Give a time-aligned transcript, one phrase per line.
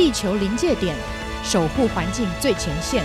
[0.00, 0.96] 地球临界点，
[1.44, 3.04] 守护环境最前线。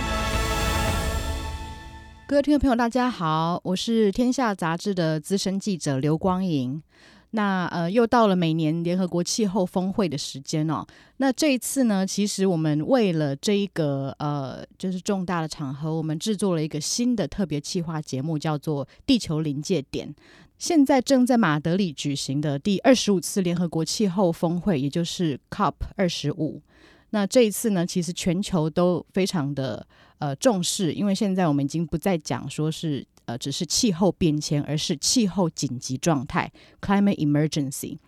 [2.26, 6.82] 各位听众朋友，大家好，我是天下杂志的资深记者刘光莹。
[7.32, 10.86] 那呃，又到了每年联合国气候峰会的时间哦。
[11.18, 20.08] 那这一次呢，其实我们为了这一个呃，就是重大的场合，我们制作了一个新的特别企划节目，叫做《地球临界点》。
[20.58, 26.62] 现在正在马德里举行的第二十五次联合国气候峰会，也就是 COP 二十五。
[27.10, 29.86] 那这一次呢，其实全球都非常的
[30.18, 33.06] 呃重视，因为现在我们已经不再讲说是。
[33.26, 36.48] 呃，只是气候变迁，而是气候紧急状态
[36.80, 37.98] （climate emergency），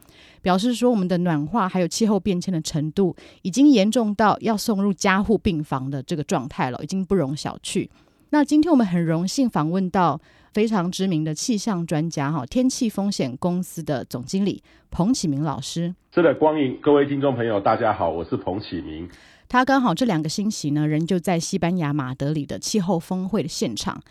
[0.40, 7.88] 表示说我们的暖化还有气候变迁的程度已经严重到要送入加护病房的这个状态了，已经不容小觑。
[8.30, 10.20] 那今天我们很荣幸访问到
[10.52, 15.94] 非常知名的气象专家哈，天气风险公司的总经理彭启明老师。
[16.14, 19.08] 是的，光影各位听众朋友，大家好，我是彭启明。
[19.48, 24.02] 他刚好这两个星期呢，人就在西班牙马德里的气候峰会的现场。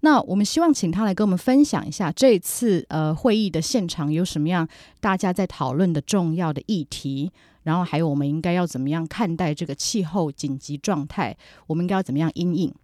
[0.00, 4.66] 那我们希望请他来跟我们分享一下这次呃会议的现场有什么样
[5.00, 7.30] 大家在讨论的重要的议题，
[7.62, 11.36] 然后还有我们应该要怎么样看待这个气候紧急状态，
[11.68, 12.74] 我们应该要怎么样应应？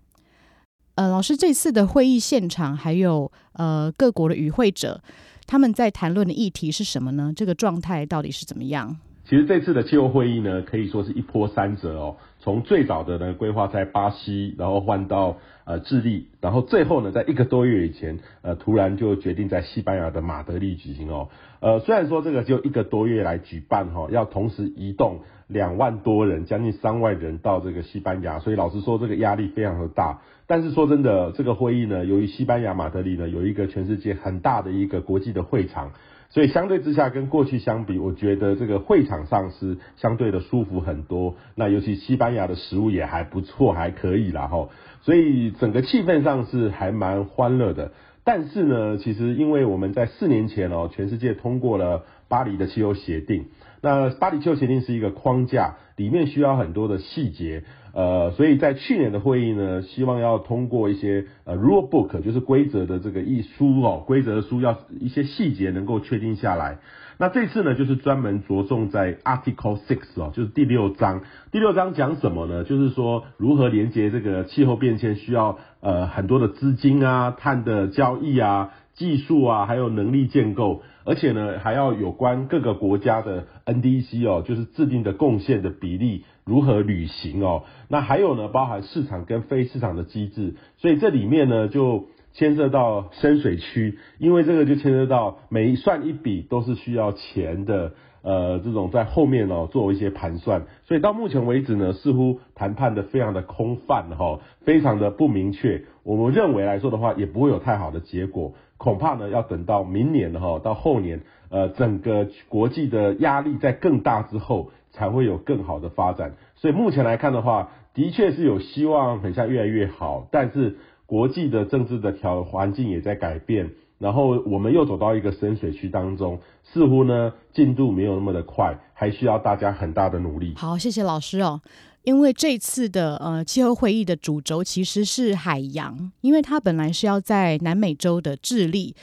[0.98, 5.00] 呃，老师，这次的会议现场还有呃各国的与会者，
[5.46, 7.32] 他们在谈论的议题是什么呢？
[7.36, 8.96] 这个状态到底是怎么样？
[9.22, 12.16] 其实这次的气候会议呢，可以说是一波三折哦。
[12.40, 21.28] 从最早的呢规划在巴西，然后换到呃智利，然后最后呢，在一个多月以前，呃，突然就决定在西班牙的马德里举行哦。
[21.60, 30.20] 呃，虽然说这个就一个多月来举办哈、哦，要同时移动两万多人，将近三万人到这个西班牙，所以老实说这个压力非常的大。
[30.46, 35.92] 但是说真的，这个会议呢，由于西班牙马德里呢有一个全世界很大的一个国际的会场。
[36.30, 41.36] 所以相对之下，跟过去相比，我觉得这个会场上是相对的舒服很多。
[41.54, 44.68] 那尤其西班牙的食物也还不错，还可以啦齁。
[45.00, 47.92] 所以整个气氛上是还蛮欢乐的。
[48.24, 53.46] 但是呢，其实因为我们在四年前哦，全世界通过了巴黎的气候协定。
[53.80, 57.62] 那巴黎气候协定是一个框架，里面需要很多的细节。
[57.94, 66.78] 呃，所以在去年的会议呢，希望要通过一些呃 rule book，就是规则的这个一书哦，规则的书要一些细节能够确定下来。
[67.20, 71.22] 那这次呢，就是专门着重在 Article Six 哦，就是第六章。
[71.50, 72.62] 第六章讲什么呢？
[72.62, 86.24] 就是说如何连接这个气候变迁需要呃很多的资金啊、碳的交易啊、技术啊，还有能力建构，而且呢还要有关各个国家的 NDC 哦，就是制定的贡献的比例。
[86.48, 87.64] 如何履行哦？
[87.88, 97.92] 那还有呢，包含市场跟非市场的机制，所以这里面呢就牵涉到深水区，因为这个就牵涉到每一算一笔都是需要钱的，
[98.22, 105.82] 呃，这种在后面哦做一些盘算，所以到目前为止呢，似乎谈判的非常的空泛哈，非常的不明确。
[106.02, 114.70] 我们认为来说的话，也不会有太好的结果，恐怕呢要等到明年哈，到后年，呃，整个国际的压力在更大之后。
[114.90, 120.26] 才会有更好的发展，所以目前来看的话，的确是有希望，很像越来越好。
[120.32, 130.54] 但是国际的政治的条环境也在改变，然后我们又走到一个深水区当中，似乎呢进度没有那么的快，还需要大家很大的努力。
[130.56, 131.60] 好，谢谢老师哦。
[132.04, 138.94] 因为这次的呃气候会议的主轴其实是海洋，因为它本来是要在南美洲的智利，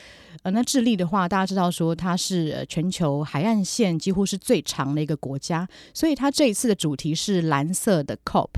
[0.41, 8.49] 呃，那智利的话，大家知道说它是全球海岸线几乎是最长的一个国家，所以它这一次的主题是蓝色的 COP。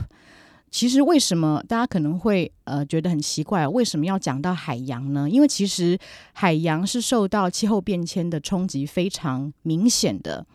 [0.69, 5.29] 其实为什么大家可能会呃觉得很奇怪，为什么要讲到海洋呢？
[5.29, 5.97] 因为其实
[6.33, 10.45] 海洋是受到气候变迁的冲击非常明显的。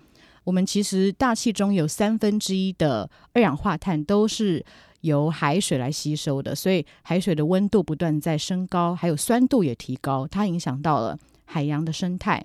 [0.44, 4.64] 我们其实大气中有三分之一的二氧化碳都是
[5.00, 12.44] 由海水来吸收的，所以海水的温度不断在升高，还有酸度也提高，它影响到了海洋的生态。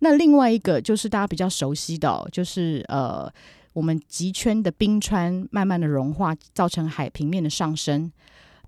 [0.00, 3.32] 那另外一个就是大家比较熟悉的，就是呃，
[3.72, 8.12] 我们极圈的冰川慢慢的融化，造成海平面的上升。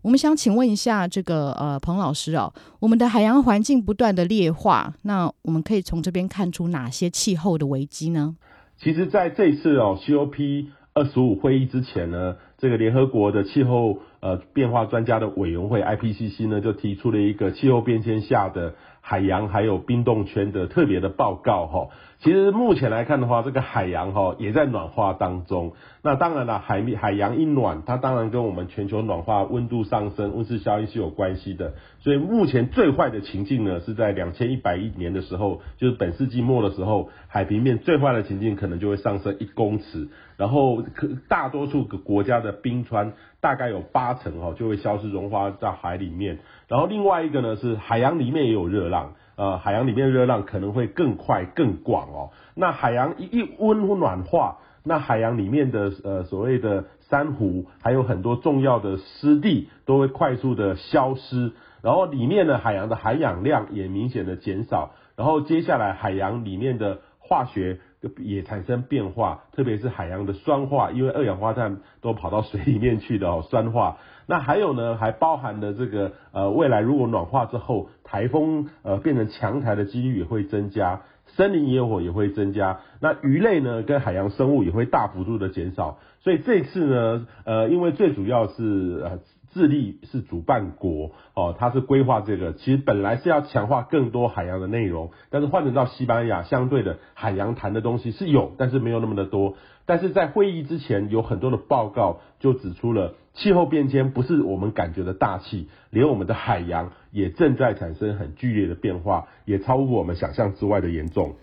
[0.02, 8.36] 我们想请问一下，这个呃，彭老师哦，我们的海洋环境不断的劣化，那我们可以从这边看出哪些气候的危机呢？
[8.78, 21.88] 其实，在这一次哦，COP 二十五会议之前呢，这个联合国的气候呃变化专家的委员会 IPCC 呢，就提出了一个气候变迁下的海洋还有冰冻圈的特别的报告哈。
[22.24, 25.74] 其实目前来看的话，这个海洋哈也在暖化当中。
[26.02, 31.74] 那当然了，海面海洋一暖，它当然跟我们全球暖化、温度上升、温室效应是有关系的。
[32.00, 43.12] 所以目前最坏的情境呢，是在两千一百亿年的时候，就是本世纪末的时候，海平面最坏的情境可能就会上升一公尺，然后可大多数个国家的冰川
[43.42, 46.38] 大概有八成哈就会消失融化到海里面。
[46.68, 49.12] 然后另外一个呢是海洋里面也有热浪。
[49.36, 52.30] 呃，海洋里面热浪可能会更快更广哦。
[52.54, 61.52] 那海洋一一温暖化，那海洋里面的呃所谓的珊瑚，还有很多重要的湿地都会快速的消失，
[61.82, 67.80] 然后里面的海洋的含氧量也明显的减少，然后接下来海洋里面的化学。
[68.18, 73.96] 也产生变化，特别是海洋的酸化，因为二氧化碳都跑到水里面去的哦，酸化。
[74.26, 85.98] 那还有呢，还包含了这个呃，未来如果暖化之后，台风呃变成强台的几率也会增加，森林野火也会增加，那鱼类呢跟海洋生物也会大幅度的减少。
[86.20, 89.18] 所以这次呢，呃，因为最主要是呃。
[89.54, 99.54] 智利是主办国哦，它是规划这个，其实本来是要强化更多海洋的内容，但是换成到西班牙，相对的海洋谈的东西是有，但是没有那么的多。
[99.86, 111.36] 但是在会议之前，有很多的报告就指出了气候变迁不是我们感觉的大气，连我们的海洋也正在产生很剧烈的变化，也超乎我们想象之外的严重。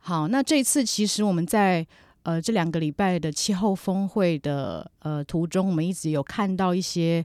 [0.00, 1.86] 好，那这次其实我们在。
[2.24, 7.24] 呃，这两个礼拜的气候峰会的呃途中，我们一直有看到一些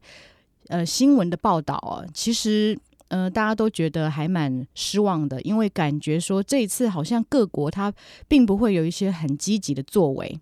[0.67, 2.03] 呃新闻的报道啊。
[2.13, 7.91] 其实呃大家都觉得还蛮失望的，因为感觉说这一次好像各国它
[8.27, 10.37] 并不会有一些很积极的作为。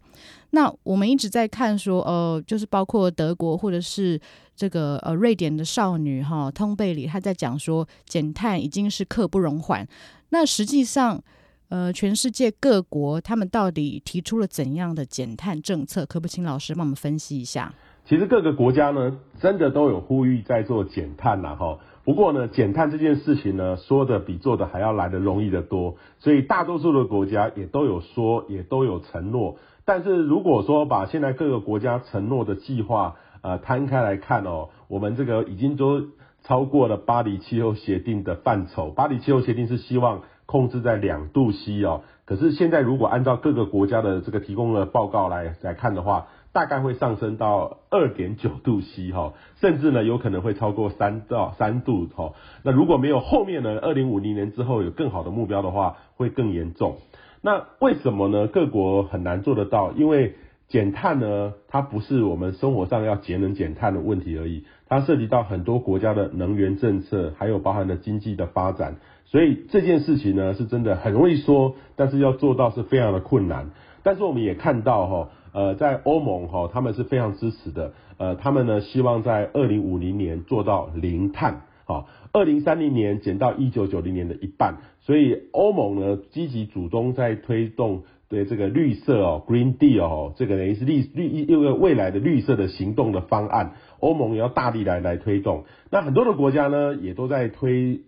[0.49, 4.19] 那我们一直在看说，呃，就是包括德国或者是
[4.55, 9.87] 这个呃瑞典的少女哈通贝里，她在讲说减碳已经是刻不容缓。
[10.29, 11.23] 那实际上。
[11.69, 16.05] 呃，全世界各国他们到底提出了怎样的减碳政策？
[16.05, 17.73] 可不请老师帮我们分析一下？
[18.05, 21.79] 其实各个国家呢，真的都有呼吁在做减碳呐，哈。
[22.05, 25.97] 不过呢，减碳这件事情呢，说的比做的还要来得容易得多。
[26.19, 29.57] 所以大多数的国家也都有说，也都有承诺。
[29.83, 36.01] 但是如果说把现在各个国家承诺的计划呃摊开来看哦，我们这个已经都
[36.45, 38.89] 超过了巴黎气候协定的范畴。
[38.91, 40.21] 巴黎气候协定是希望。
[40.47, 52.33] 控制在两度 C 哦，可是现在如果按照各个国家的这个提供的报告来来看的话，大概会上升到二点九度 C 哈，甚至呢有可能会超过三到三度哈。
[52.63, 56.97] 那如果没有后面呢，二零五零年之后有更好的目标的话，会更严重。
[57.41, 58.47] 那为什么呢？
[58.47, 60.35] 各国很难做得到，因为
[60.67, 68.97] 减碳呢，它不是我们生活上要节能减碳的问题而已，它涉及到很多国家的能源政策，还有包含的经济的发展。
[69.25, 73.69] 所以这件事情呢，是真的很容易说，但是要做到是非常的困难。
[74.03, 84.77] 但是我们也看到哈，呃，在欧盟哈，他们是非常支持的，呃，他们呢希望在二零五零年做到零碳，好，二零三零年减到一九九零年的一半。
[85.01, 95.65] 所以欧盟呢积极主动在推动对这个绿色哦，Green Deal 哦，这个等于是绿绿一个未来的绿色的行动的方案，欧盟也要大力来来推动。
[95.89, 98.01] 那很多的国家呢也都在推。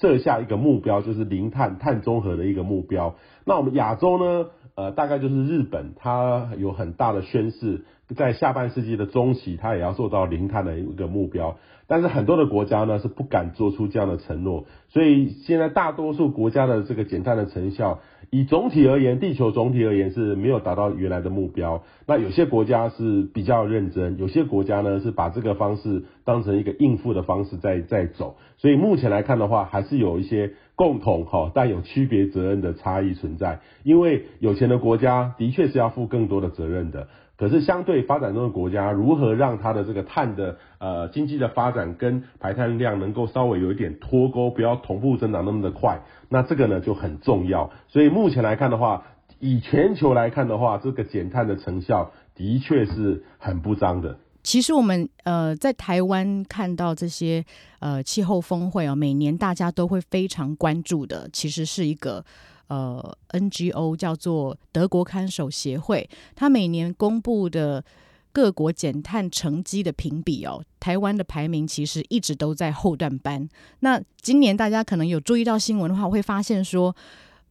[0.00, 3.16] 设下一个目标，就是零碳碳中和的一个目标。
[3.44, 4.46] 那我们亚洲呢？
[4.76, 7.84] 呃，大概就是日本，它有很大的宣示，
[8.16, 11.58] 在下半世纪的中期，它也要做到零碳的一个目标。
[11.86, 18.00] 但是很多的国家呢是不敢做出这样的承诺，所以现在大多数国家的这个减碳的成效，
[18.30, 21.82] 以总体而言，地球总体而言是没有达到原来的目标。
[22.06, 28.36] 那有些国家是比较认真，有些国家呢是把这个方式当成一个应付的方式在在走。
[28.58, 33.58] 所以目前来看的话，还是有一些共同哈但有区别责任的差异存在。
[33.82, 37.08] 因为有钱的国家的确是要负更多的责任的。
[37.36, 47.70] 可是，相对发展中的国家，如何让它的这个碳的呃经济的发展跟排碳量能够稍微有一点脱钩，不要同步增长那么的快，那这个呢就很重要。
[47.86, 49.04] 所以目前来看的话，
[49.38, 54.18] 以全球来看的话，这个减碳的成效的确是很不彰的。
[54.48, 57.44] 其实我们呃在台湾看到这些
[57.80, 62.24] 呃气候峰会啊，每年大家都会非常关注的，其实是一个。
[62.68, 67.82] 呃，NGO 叫做德国看守协会，它每年公布的
[68.30, 73.48] 各国减碳成绩的评比哦，台湾的排名其实一直都在后段班。
[73.80, 76.94] 那今年大家可能有注意到新闻的话，会发现说，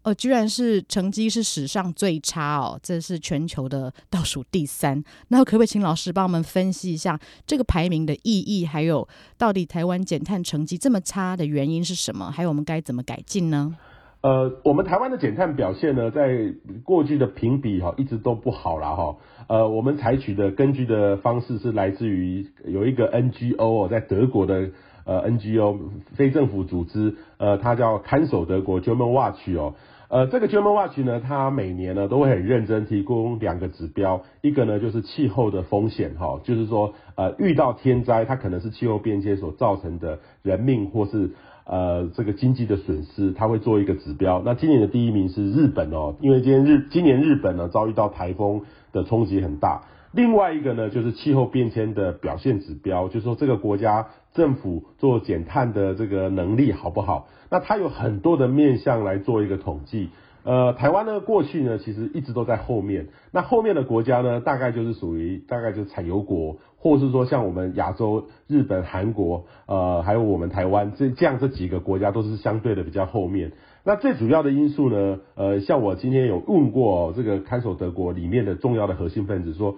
[0.08, 5.04] 呃，居然是成绩是史上最差哦，这是全球的 倒数第三。
[5.28, 9.06] 那可不可以请老师帮我们分析一下这个排名的意义，还有
[9.38, 12.32] 到底台湾减碳成绩这么差的原因是什么？
[12.32, 13.76] 还有我们该怎么改进呢？
[14.22, 16.54] 呃，我们台湾的减碳表现呢，在
[16.86, 19.18] 过去的评比哈，一直都不好啦哈。
[19.50, 24.70] 呃，我们采取的根据的方式是来自于有一个 NGO 哦在德国的
[25.04, 25.78] 呃 NGO
[26.16, 29.76] 非政府组织，呃，它叫看守德国 German Watch 哦。
[30.10, 41.32] 呃，这个 German Watch 呢，它每年呢都会很认真提供两个指标，一个呢就是气候的风险哈，就是说呃遇到天灾，它可能是气候变迁所造成的人命或是。
[41.70, 44.42] 呃，这个经济的损失，它会做一个指标。
[44.46, 48.62] 那今年的第一名是日本哦，因为今天日今年日本呢遭遇到台风
[48.94, 49.82] 的冲击很大。
[50.18, 57.28] 另外一个呢，就是气候变迁的表现指标，就是说这个国家政府做减碳的这个能力好不好？
[57.52, 60.10] 那它有很多的面向来做一个统计。
[60.44, 63.10] 呃，台湾呢，过去呢，其实一直都在后面。
[63.32, 73.52] 那后面的国家呢，大概就是属于大概就是产油国，或是说像我们亚洲、日本、韩国，呃，还有我们台湾这这样这几个国家都是相对的比较后面。
[73.84, 79.76] 那最主要的因素呢，呃，像我今天有问过这个看守德国里面的重要的核心分子说。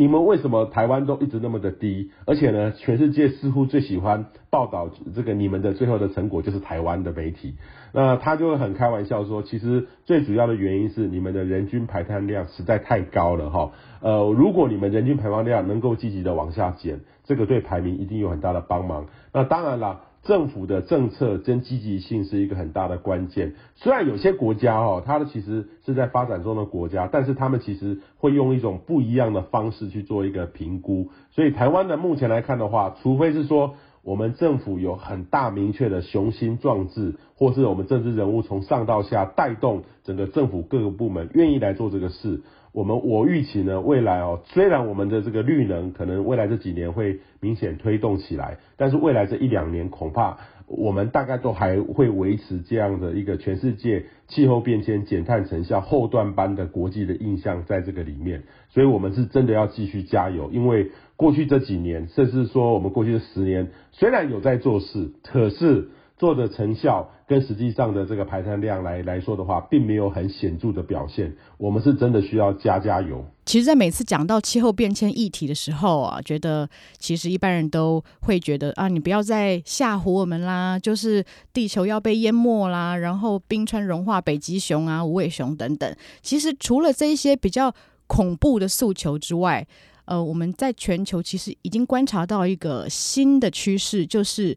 [0.00, 2.10] 你们为什么台湾都一直那么的低？
[2.24, 7.56] 而且呢，全世界似乎最喜欢报道这个你们的最后的成果就是台湾的媒体。
[7.92, 13.72] 那他就会很开玩笑说，其实最主要的原因是你们的人均排碳量实在太高了哈。
[14.00, 19.04] 呃，如果你们人均排放量能够积极的往下减，这个对排名一定有很大的帮忙。
[19.34, 20.00] 那当然了。
[20.30, 23.54] 政府的政策跟积极性是一个很大的关键。
[23.74, 31.08] 虽然有些国家哦，它的其实是在发展中的国家，但是他们其实会用一种不一样的方式去做一个评估。
[31.32, 42.42] 所以台湾的目前来看的话，除非是说我们政府有很大明确的雄心壮志，或是我们政治人物从上到下带动整个政府各个部门愿意来做这个事。
[42.72, 65.88] 我们我预期呢，未来哦，虽然我们的这个绿能可能未来这几年会明显推动起来，但是未来这一两年恐怕我们大概都还会维持这样的一个全世界气候变迁减碳成效后段班的国际的印象在这个里面，所以我们是真的要继续加油，因为过去这几年，甚至说我们过去的十年，虽然有在做事，可是。
[66.20, 71.34] 做的成效跟实际上的这个排碳量来来说的话，并没有很显著的表现。
[71.56, 73.24] 我们是真的需要加加油。
[73.46, 81.24] 其实，在每次讲到气候变迁议题的时候啊，觉得其实一般人都会觉得啊，你不要再吓唬我们啦，就是
[81.54, 85.96] 地球要被淹没啦，然后冰川融化、北极熊啊、无尾熊等等。
[86.20, 87.74] 其实，除了这一些比较
[88.06, 89.66] 恐怖的诉求之外，
[90.04, 94.54] 呃，我们在全球其实已经观察到一个新的趋势，就是。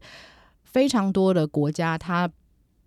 [0.74, 2.28] 非常多的国家，它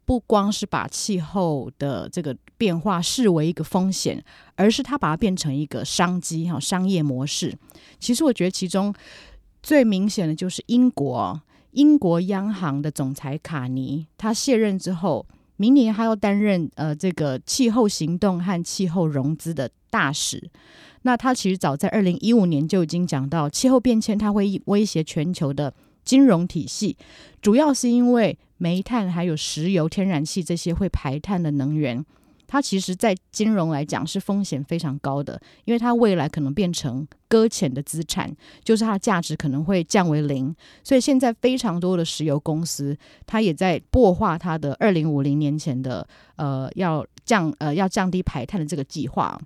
[0.04, 4.22] 不光是把气候的这个变化视为一个风险，
[4.56, 7.58] 而是它把它变成一个商机哈，商业模式。
[7.98, 8.94] 其实我觉得其中
[9.64, 11.42] 最明显的就是英国，
[11.72, 15.26] 英国央行的总裁卡尼，他卸任之后，
[15.56, 20.50] 明年他要担任呃这个气候行动和气候融资的大使。
[21.04, 25.74] 那他其实早在二零一五年就已经讲到，气候变迁它会威胁全球的。
[26.08, 26.96] 金融体系
[27.42, 32.04] 主要是因为煤炭还有石油、天然气这些会排碳的能源，
[32.48, 38.34] 它其实在金融来讲是风险非常高的，因为它未来可能变成搁浅的资产，
[38.64, 40.56] 就是它的价值可能会降为零。
[40.82, 49.38] 所以现在非常多的石油公司，它也在擘画它的二零五零年前的呃要降呃要降低排碳的这个计划。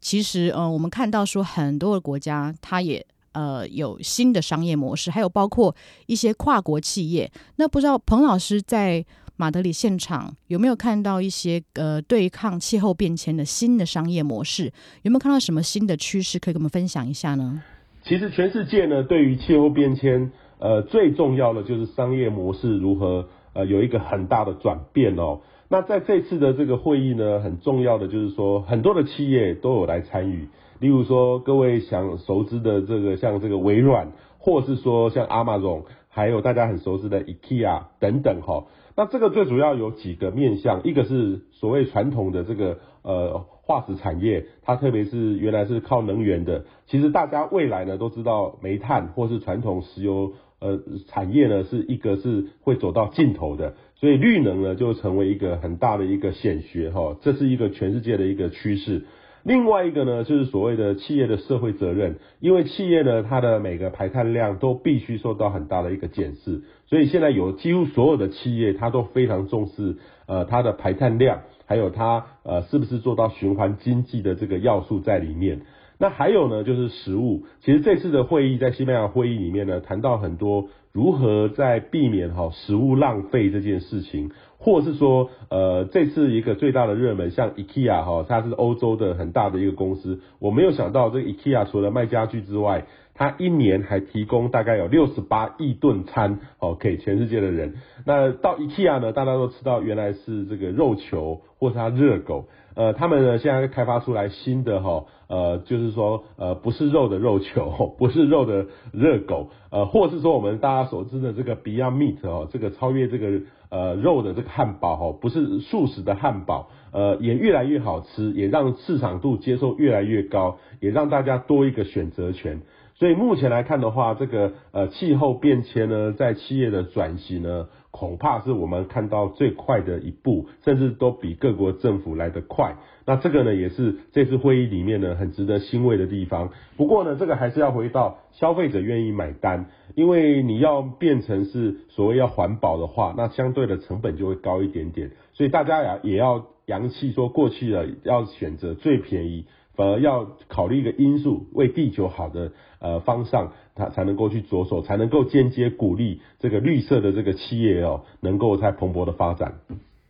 [0.00, 3.06] 其实呃我们看到说很多的国家，它也。
[3.32, 5.74] 呃，有新的商业模式，还有包括
[6.06, 7.30] 一些跨国企业。
[7.56, 9.04] 那不知道彭老师在
[9.36, 14.72] 马德里现场有没有看到一些呃对抗气候变迁的新的商业模式？
[15.02, 17.62] 有没有看到什么新的趋势可以跟我们分享一下呢？
[18.02, 25.40] 其实全世界呢，对于气候变迁，呃，最重要的就是商业模式如何呃有一个很大的转变哦。
[25.68, 30.48] 那在这次的这个会议呢，很重要的就是说，很多的企业都有来参与。
[30.80, 38.64] 例如说，各位想熟知的这个，像这个微软，或是说像 Amazon，还有大家很熟知的 IKEA 等等哈。
[38.96, 59.04] 那这个最主要有几个面向，一个是所谓传统的这个呃化石产业，它特别是原来是靠能源的，其实大家未来呢都知道，煤炭或是传统石油呃产业呢是一个是会走到尽头的，所以绿能呢就成为一个很大的一个显学哈，这是一个全世界的一个趋势。
[59.42, 75.62] 另外一个呢，就是所谓的企业的社会责任，因为企业呢，它的每个排碳量都必须受到很大的一个检视，所以现在有几乎所有的企业，它都非常重视呃它的排碳量，还有它呃是不是做到循环经济的这个要素在里面。
[75.98, 77.44] 那还有呢，就是食物。
[77.60, 84.30] 其实这次的会议在西班牙会议里面呢，谈到很多如何在避免哈食物浪费这件事情，
[84.62, 97.76] 或是说呃这次一个最大的热门，像 IKEA 哈，它是欧洲的很大的一个公司，我没有想到这个 IKEA 除了卖家具之外，它一年还提供大概有六十八亿顿餐哦给全世界的人。
[98.04, 102.48] 那到 IKEA 呢，大家都吃到原来是这个肉球或是它热狗。
[102.80, 122.62] 呃，他们呢现在开发出来新的哈，呃，就是说呃不是肉的肉球， 不是肉的热狗，呃，或是说我们大家所知的这个 Beyond Meat 哦，这个超越这个呃肉的这个汉堡哈，不是素食的汉堡，呃，也越来越好吃，也让市场度接受越来越高，也让大家多一个选择权。
[122.94, 127.66] 所以目前来看的话，这个呃气候变迁呢，在企业的转型呢。
[127.90, 132.76] 恐怕是我们看到最快的一步，甚至都比各国政府来得快。
[133.04, 136.50] 那这个呢，也是这次会议里面呢很值得欣慰的地方。
[136.76, 139.66] 不过呢，这个还是要回到消费者愿意买单，
[139.96, 145.10] 因为你要变成是所谓要环保的话，那相对的成本就会高一点点。
[145.32, 149.46] 所以大家呀也要扬弃说过去了，要选择最便宜。
[149.80, 159.54] 呃，要考虑一个因素，为地球好的呃方向，它才能够去着手，才能够间接鼓励这个绿色的这个企业哦，能够在蓬勃的发展。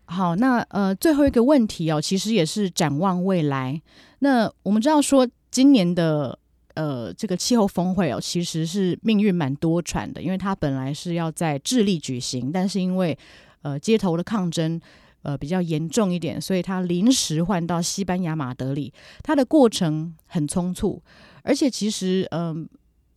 [0.07, 3.81] 好，那呃最后一个问题哦，其实也是展望未来。
[4.19, 6.37] 那我们知道说，今年的
[6.75, 13.17] 呃这个气候峰会哦，其实是命运蛮多舛的，因为它本来是要在智利举行，但是因为
[13.63, 14.81] 呃街头的抗争。
[15.23, 18.91] 呃，比较严重一点，所以他临时换到西班牙马德里，
[19.23, 21.03] 它的过程很匆促，
[21.43, 22.67] 而且其实，嗯、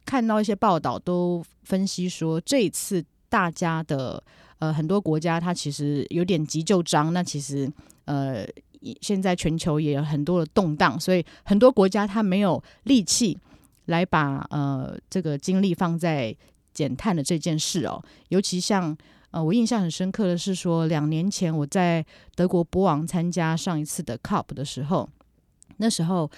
[0.06, 4.22] 看到一些报道都分析说，这一次大家的
[4.60, 7.14] 呃很多国家，它其实有点急就章。
[7.14, 7.72] 那其实，
[8.04, 8.46] 呃，
[9.00, 13.38] 现在全球也有很多的动荡，所以很多国家它没有力气
[13.86, 16.36] 来把呃这个精力放在
[16.74, 18.98] 减碳的这件事哦，尤其像。
[19.34, 25.10] 呃，我印象很深刻的是说，两年前我在德国波昂参加上一次的 COP 的时候，
[25.78, 26.30] 那时候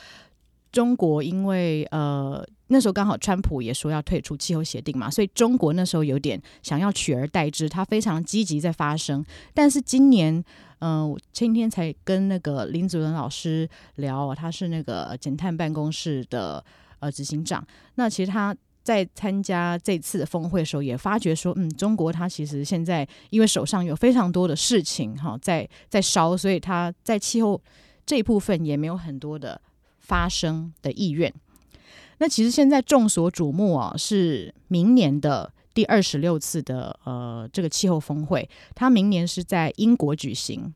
[0.72, 9.24] 中国因为呃那时候刚好川普也说要退出气候协定嘛，所以中国那时候有点想要取而代之，他非常积极在发声。
[9.54, 10.34] 但是今年，
[10.80, 16.64] 嗯、呃，我今天才跟那个林子文老师聊，他是那个减碳办公室的
[17.00, 17.62] 呃执行长，
[17.96, 18.56] 那其实他。
[18.86, 27.60] 在参加这次的峰会的时候，也发觉说，嗯，中国它其实现在因为手上有非常多的事情哈，在在烧，所以它在气候
[28.06, 29.60] 这一部分也没有很多的
[29.98, 31.34] 发声的意愿。
[32.20, 40.72] 那其实现在众所瞩目啊，是明年的第二十六次的呃这个气候峰会，它明年是在英国举行。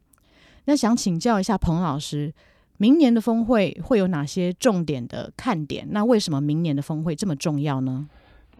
[0.65, 2.33] 那想请教一下彭老师。
[2.81, 5.89] 明年的峰会会有哪些重点的看点？
[5.91, 8.07] 那为什么明年的峰会这么重要呢？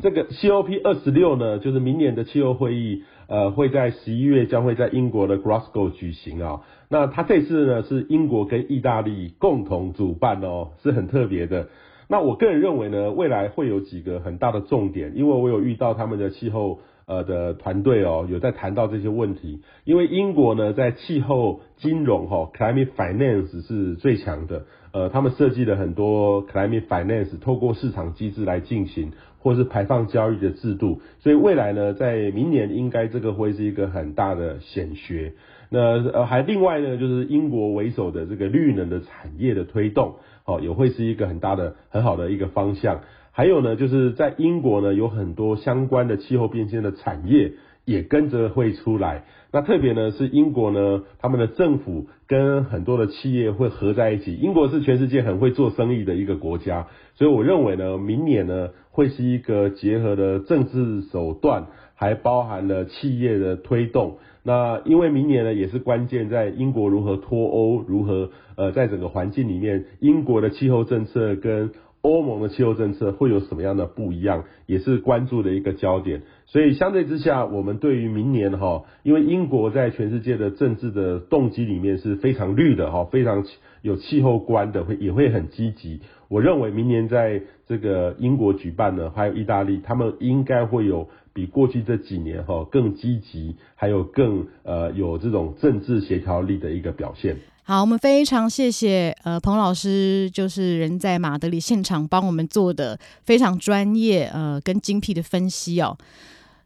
[0.02, 6.62] 这个 COP 二十六呢，就是明年的气候会议，呃，会在十一月将会在英国的 Glasgow 举行啊、哦。
[6.90, 11.70] 那它这次呢是英国跟意大利共同主办哦，是很特别的。
[12.10, 16.82] 那我个人认为呢，未来会有几个很大的重点，因为我有遇到他们的气候。
[17.10, 35.34] 呃的团队哦，有在谈到这些问题，因为英国呢在气候金融哈、climate finance 是最强的，呃，他们设计了很多 climate finance，透过市场机制来进行，或是排放交易的制度，所以未来呢，在明年应该这个会是一个很大的显学。
[35.72, 35.80] 那
[36.12, 43.02] 呃还另外呢，就是英国为首的这个绿能的产业的推动，哦，也会是一个很大的很好的一个方向。
[43.40, 47.54] 还有呢，就是在英国呢，有很多相关的气候变迁的产业
[47.86, 49.24] 也跟着会出来。
[49.54, 54.36] 那特别呢是英国呢，他们的政府跟很多的企业会合在一起。
[54.36, 64.18] 英国是全世界很会做生意的一个国家，所以我认为呢，明年呢会是一个结合的政治手段，还包含了企业的推动。
[64.44, 76.22] 那因为明年呢也是关键，在英国如何脱欧，如何呃在整个环境里面，英国的气候政策跟欧盟的气候政策会有什么样的不一样，也是关注的一个焦点。
[76.46, 83.46] 所以相对之下，我们对于明年哈，因为英国在全世界的政治的动机里面是非常绿的哈，非常
[83.82, 86.00] 有气候观的，会也会很积极。
[86.30, 97.38] 我认为明年在这个英国举办呢，还有意大利，他们应该会有比过去这几年哈更积极，还有更呃有这种政治协调力的一个表现。
[97.70, 105.96] 好，我们非常谢谢呃彭老师，就是人在马德里现场帮我们做的非常专业呃跟精辟的分析哦。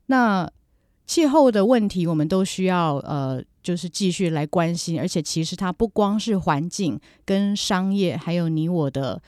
[0.05, 0.49] 那
[1.05, 9.21] 气候的问题，我们都需要呃就是继续来关心，而且其实它不光是环境跟商业，还有你我的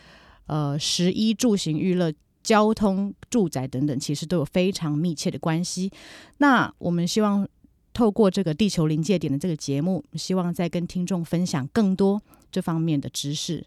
[0.48, 2.10] 呃食衣住行娱乐、
[2.42, 5.92] 交通、住宅等等，其实都有非常密切的关系。
[6.38, 7.46] 那我们希望。
[7.96, 13.66] 透过这个地球临界点的这个节目，希望再跟听众分享更多这方面的知识。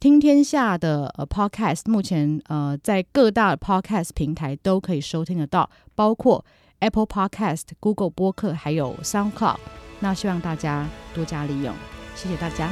[0.00, 6.44] 听天下的呃 Podcast，目前呃在各大 Podcast 平台都可以收听得到，包括
[6.80, 9.58] Apple Podcast、Google 播客，还有 SoundCloud。
[10.00, 11.72] 那希望大家多加利用，
[12.16, 12.68] 谢谢大家，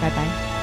[0.00, 0.55] 拜拜。